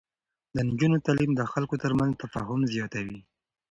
د 0.55 0.55
نجونو 0.67 0.97
تعليم 1.05 1.31
د 1.35 1.41
خلکو 1.51 1.75
ترمنځ 1.83 2.11
تفاهم 2.21 2.59
زياتوي. 2.73 3.19